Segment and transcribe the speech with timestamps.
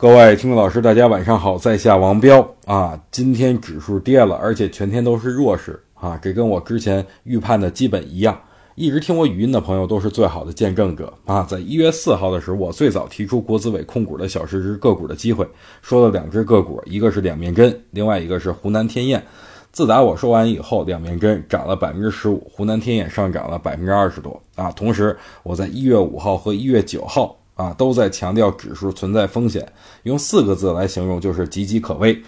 [0.00, 2.98] 各位听众老师，大家晚上好，在下王彪啊。
[3.10, 8.40] 今天指数跌了，而且全天都是弱势啊，这跟我之前预判的基本一样。
[8.76, 11.42] 一直听我语音的朋友都是最好的见证者啊。
[11.42, 15.46] 在一月四号的时候，我最早提出国资委控股的小市值个股的机会，
[15.82, 19.22] 说了两只个股，一个是两面针，另外一个是湖南天燕。
[19.70, 24.72] 自打我说完以后，两面针涨了百分之十五，湖南天燕上涨了百分之二十多啊。
[24.72, 27.36] 同时，我在一月五号和一月九号。
[27.60, 29.70] 啊，都在强调指数存在风险，
[30.04, 32.18] 用四个字来形容就是岌岌可危。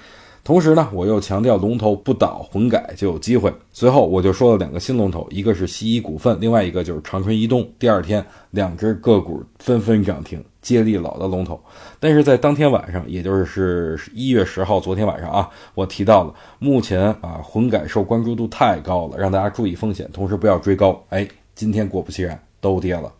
[0.45, 3.53] 同时呢，我又强调龙头不倒，混改就有机会。
[3.73, 7.67] 随后我就说了两个新龙头，一个是西医股份，另外一个就是长春移动。
[7.79, 11.61] 第二天，两只个股纷纷涨停，接力老的龙头。
[12.01, 21.01] 但是在当天晚上，也就是一月十号，昨天晚上啊，我提到了目前啊混改受关注度太高了，让大家注意风险，同时不要追高。
[21.11, 23.13] 哎，今天果不其然都跌了。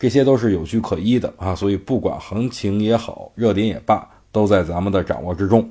[0.00, 5.70] 这些都是有据可依的啊，所以不管行情也好，热点也罢，都在咱们的掌握之中。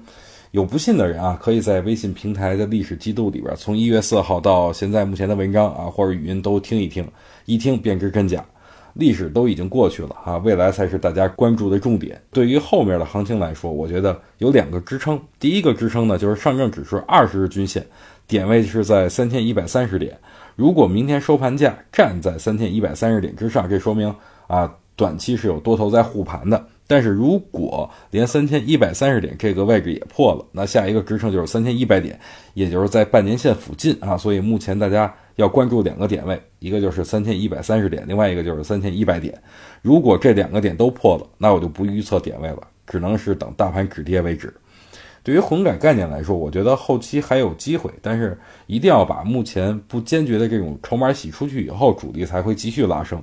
[0.51, 7.07] 有不信的人啊，可以在微信平台的历史记录里边，从一月四号到现在目前的文章啊，或者语音都听一听，
[7.45, 8.45] 一听便知真假。
[8.93, 12.21] 历史都已经过去了啊，未来才是大家关注的重点。
[12.31, 15.19] 对于后面的行情来说，我觉得有两个支撑。
[15.39, 17.85] 第一个支撑呢，就是上证指数二十日均线
[18.27, 20.17] 点位是在三千一百三十点。
[20.55, 24.13] 如果明天收盘价站在三千一百三十点之上，这说明
[24.47, 26.65] 啊，短期是有多头在护盘的。
[26.85, 32.19] 但是如果连三千一百三十点这个位置也破了，那下一个支撑就是三千一百点，
[32.55, 34.17] 也就是在半年线附近啊。
[34.17, 39.41] 所以目前大家要关注两个点位，一个就是三千一百三十点，另外一个就是三千一百点。
[39.81, 44.53] 如果这两个点都破了，那我就不预测点位了，只能是等大盘止跌为止。
[45.23, 53.21] 对于混改概念来说，我觉得后期还有机会，但是一定要把目前不坚决的这种筹码洗出去以后，主力才会继续拉升。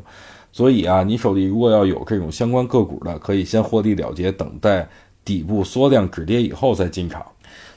[0.53, 4.89] 所以啊，你手里如果要有这种相关个股的，可以先获利了结，等待
[5.23, 7.23] 底部缩量止跌以后再进场。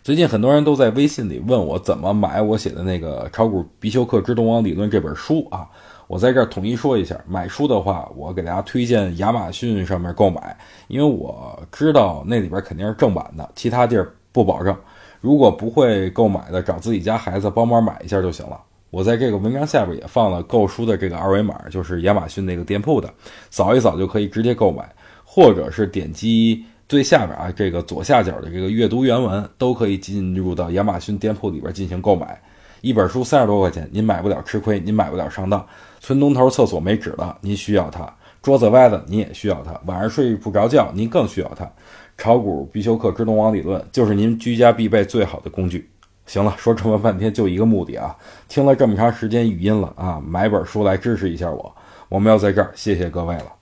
[0.01, 5.67] 最近很多人都在微信里问我怎么买我写的那个《炒股必修课之东王理论》这本书啊。
[6.07, 14.75] 我在这儿统一说一下，买书的话，我给大家推荐亚马逊上面购买，因为我知道那里边肯定是正版的，其他地儿不保证。
[15.21, 18.59] 如果不会购买的，找自己家孩子帮忙买一下就行了。
[18.89, 23.07] 我在这个文章下边也放了购书的这个二维码，就是亚马逊那个店铺的，
[23.51, 24.91] 扫一扫就可以直接购买，
[25.23, 32.41] 或者是点击最下边啊这个左下角的这个阅读原文，都可以进入到亚马逊店铺里边进行购买。
[32.81, 35.63] 一本书三十多块钱，您买不了吃亏，您买不了上当。
[35.99, 38.11] 村东头厕所没纸了，您需要它；
[38.41, 41.69] 桌子歪了，您也需要它；晚上睡不着觉，您更需要它。
[42.17, 45.87] 炒股必修课之东王理论，就是您居家必备最好的工具。
[46.25, 48.17] 行了，说这么半天就一个目的啊！
[48.47, 51.75] 听了这么长时间语音了啊，买本书来支持一下我。
[52.07, 53.58] 我们要在这儿谢谢各位了。